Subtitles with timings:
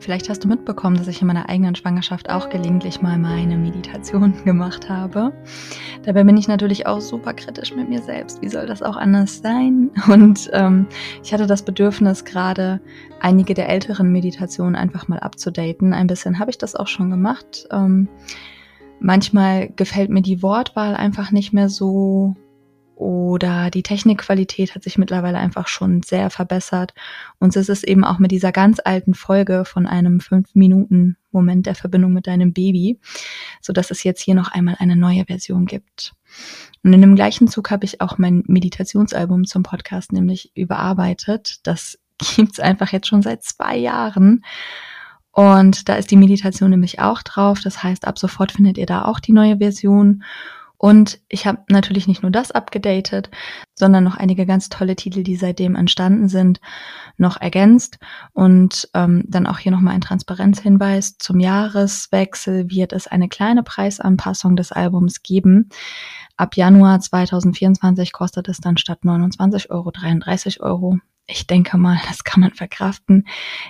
[0.00, 4.32] Vielleicht hast du mitbekommen, dass ich in meiner eigenen Schwangerschaft auch gelegentlich mal meine Meditation
[4.44, 5.32] gemacht habe.
[6.04, 8.40] Dabei bin ich natürlich auch super kritisch mit mir selbst.
[8.40, 9.90] Wie soll das auch anders sein?
[10.08, 10.86] Und ähm,
[11.22, 12.80] ich hatte das Bedürfnis, gerade
[13.20, 15.92] einige der älteren Meditationen einfach mal abzudaten.
[15.92, 17.66] Ein bisschen habe ich das auch schon gemacht.
[17.72, 18.08] Ähm,
[19.00, 22.36] manchmal gefällt mir die Wortwahl einfach nicht mehr so
[22.98, 26.94] oder die Technikqualität hat sich mittlerweile einfach schon sehr verbessert.
[27.38, 31.66] Und es ist eben auch mit dieser ganz alten Folge von einem fünf Minuten Moment
[31.66, 32.98] der Verbindung mit deinem Baby,
[33.60, 36.14] so dass es jetzt hier noch einmal eine neue Version gibt.
[36.82, 41.60] Und in dem gleichen Zug habe ich auch mein Meditationsalbum zum Podcast nämlich überarbeitet.
[41.62, 42.00] Das
[42.36, 44.44] gibt's einfach jetzt schon seit zwei Jahren.
[45.30, 47.60] Und da ist die Meditation nämlich auch drauf.
[47.62, 50.24] Das heißt, ab sofort findet ihr da auch die neue Version.
[50.78, 53.30] Und ich habe natürlich nicht nur das abgedatet,
[53.74, 56.60] sondern noch einige ganz tolle Titel, die seitdem entstanden sind,
[57.16, 57.98] noch ergänzt.
[58.32, 61.18] Und ähm, dann auch hier nochmal ein Transparenzhinweis.
[61.18, 65.68] Zum Jahreswechsel wird es eine kleine Preisanpassung des Albums geben.
[66.36, 70.98] Ab Januar 2024 kostet es dann statt 29 Euro 33 Euro.
[71.26, 73.26] Ich denke mal, das kann man verkraften.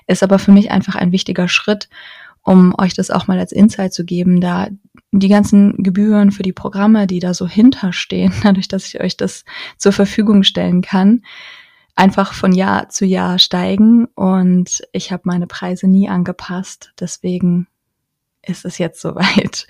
[0.07, 1.89] Ist aber für mich einfach ein wichtiger Schritt
[2.49, 4.69] um euch das auch mal als Insight zu geben, da
[5.13, 9.45] die ganzen Gebühren für die Programme, die da so hinterstehen, dadurch, dass ich euch das
[9.77, 11.25] zur Verfügung stellen kann,
[11.95, 16.95] einfach von Jahr zu Jahr steigen und ich habe meine Preise nie angepasst.
[16.99, 17.67] Deswegen
[18.49, 19.67] ist es jetzt soweit.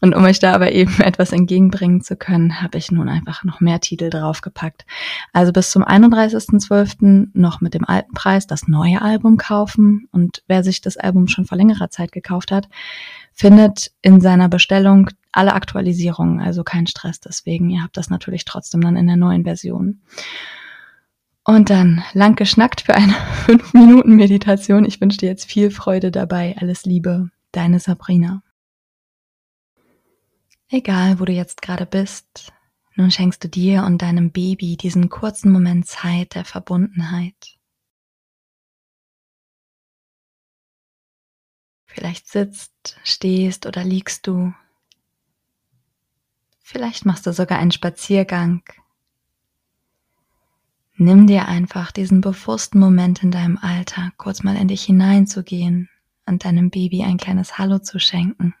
[0.00, 3.60] Und um euch da aber eben etwas entgegenbringen zu können, habe ich nun einfach noch
[3.60, 4.84] mehr Titel draufgepackt.
[5.32, 7.28] Also bis zum 31.12.
[7.34, 10.08] noch mit dem alten Preis das neue Album kaufen.
[10.12, 12.68] Und wer sich das Album schon vor längerer Zeit gekauft hat,
[13.32, 17.70] findet in seiner Bestellung alle Aktualisierungen, also kein Stress deswegen.
[17.70, 20.00] Ihr habt das natürlich trotzdem dann in der neuen Version.
[21.44, 23.12] Und dann lang geschnackt für eine
[23.46, 24.84] 5-Minuten-Meditation.
[24.84, 26.56] Ich wünsche dir jetzt viel Freude dabei.
[26.58, 28.42] Alles Liebe deine Sabrina.
[30.68, 32.52] Egal, wo du jetzt gerade bist,
[32.96, 37.56] nun schenkst du dir und deinem Baby diesen kurzen Moment Zeit der Verbundenheit.
[41.86, 44.52] Vielleicht sitzt, stehst oder liegst du.
[46.58, 48.62] Vielleicht machst du sogar einen Spaziergang.
[50.96, 55.88] Nimm dir einfach diesen bewussten Moment in deinem Alltag, kurz mal in dich hineinzugehen
[56.26, 58.54] und deinem Baby ein kleines Hallo zu schenken.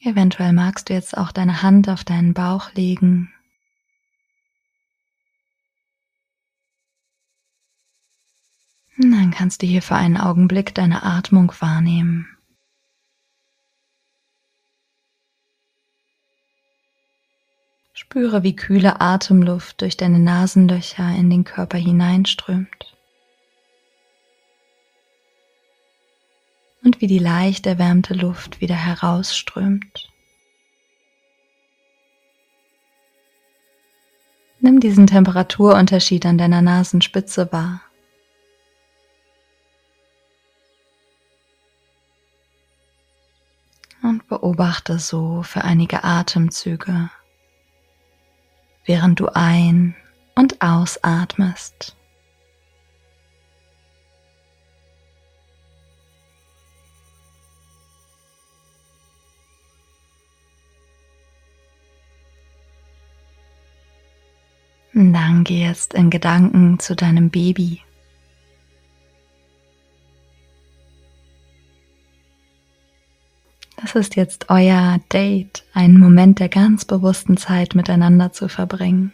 [0.00, 3.32] Eventuell magst du jetzt auch deine Hand auf deinen Bauch legen.
[8.98, 12.28] Dann kannst du hier für einen Augenblick deine Atmung wahrnehmen.
[18.04, 22.96] Spüre, wie kühle Atemluft durch deine Nasenlöcher in den Körper hineinströmt.
[26.82, 30.10] Und wie die leicht erwärmte Luft wieder herausströmt.
[34.58, 37.82] Nimm diesen Temperaturunterschied an deiner Nasenspitze wahr.
[44.02, 47.08] Und beobachte so für einige Atemzüge
[48.84, 49.94] während du ein-
[50.34, 51.96] und ausatmest.
[64.94, 67.80] Dann geh jetzt in Gedanken zu deinem Baby.
[73.92, 79.12] Das ist jetzt euer Date, einen Moment der ganz bewussten Zeit miteinander zu verbringen.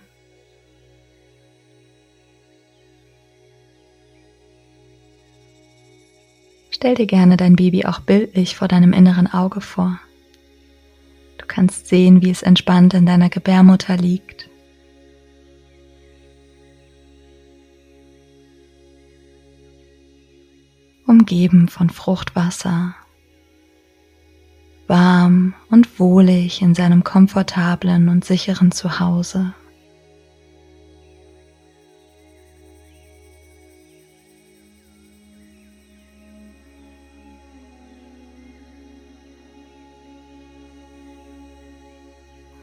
[6.70, 9.98] Stell dir gerne dein Baby auch bildlich vor deinem inneren Auge vor.
[11.38, 14.48] Du kannst sehen, wie es entspannt in deiner Gebärmutter liegt.
[21.04, 22.94] Umgeben von Fruchtwasser
[24.88, 29.54] warm und wohlig in seinem komfortablen und sicheren Zuhause.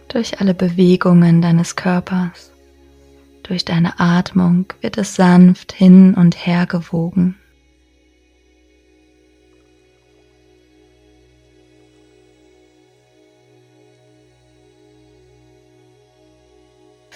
[0.07, 2.51] Durch alle Bewegungen deines Körpers,
[3.43, 7.35] durch deine Atmung wird es sanft hin und her gewogen.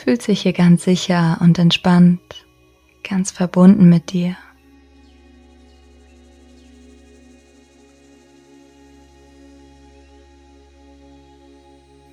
[0.10, 2.48] Fühlt sich hier ganz sicher und entspannt,
[3.08, 4.36] ganz verbunden mit dir.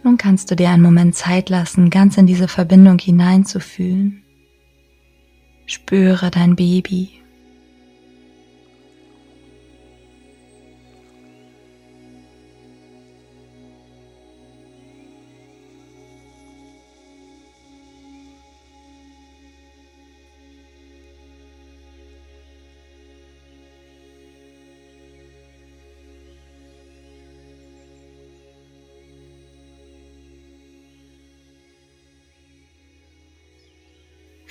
[0.02, 4.22] Nun kannst du dir einen Moment Zeit lassen, ganz in diese Verbindung hineinzufühlen.
[5.64, 7.22] Spüre dein Baby.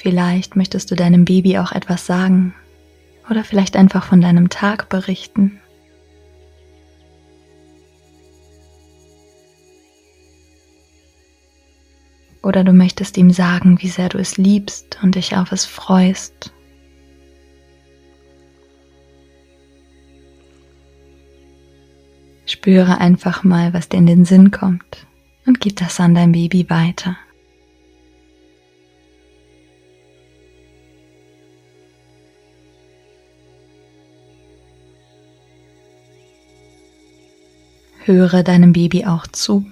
[0.05, 2.53] Vielleicht möchtest du deinem Baby auch etwas sagen
[3.27, 5.59] oder vielleicht einfach von deinem Tag berichten.
[12.43, 16.53] Oder du möchtest ihm sagen, wie sehr du es liebst und dich auf es freust.
[22.45, 25.07] Spüre einfach mal, was dir in den Sinn kommt
[25.47, 27.17] und gib das an dein Baby weiter.
[38.05, 39.65] Höre deinem Baby auch zu.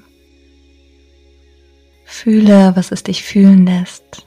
[2.03, 4.25] Fühle, was es dich fühlen lässt.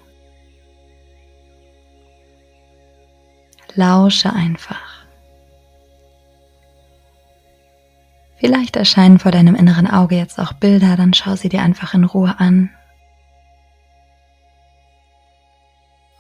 [3.75, 5.05] Lausche einfach.
[8.37, 12.05] Vielleicht erscheinen vor deinem inneren Auge jetzt auch Bilder, dann schau sie dir einfach in
[12.05, 12.71] Ruhe an.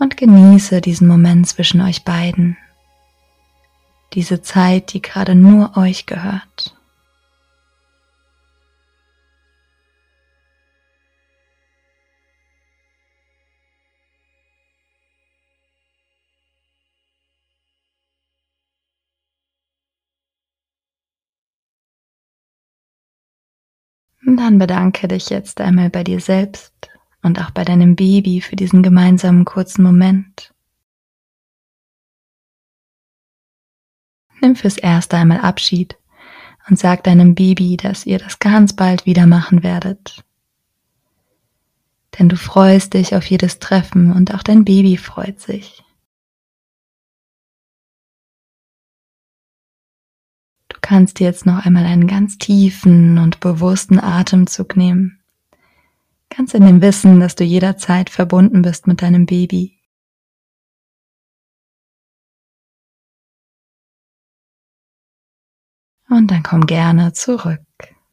[0.01, 2.57] Und genieße diesen Moment zwischen euch beiden.
[4.15, 6.76] Diese Zeit, die gerade nur euch gehört.
[24.27, 26.73] Und dann bedanke dich jetzt einmal bei dir selbst
[27.23, 30.53] und auch bei deinem Baby für diesen gemeinsamen kurzen Moment.
[34.41, 35.97] Nimm fürs erste einmal Abschied
[36.69, 40.25] und sag deinem Baby, dass ihr das ganz bald wieder machen werdet.
[42.19, 45.85] Denn du freust dich auf jedes Treffen und auch dein Baby freut sich.
[50.87, 55.19] Kannst jetzt noch einmal einen ganz tiefen und bewussten Atemzug nehmen.
[56.29, 59.81] Ganz in dem Wissen, dass du jederzeit verbunden bist mit deinem Baby.
[66.09, 67.63] Und dann komm gerne zurück.